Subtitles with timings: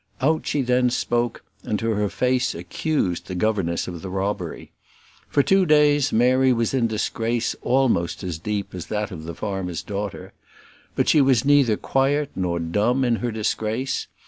[0.19, 4.71] Out she then spoke, and to her face accused the governess of the robbery.
[5.29, 9.83] For two days Mary was in disgrace almost as deep as that of the farmer's
[9.83, 10.33] daughter.
[10.95, 14.07] But she was neither quiet nor dumb in her disgrace.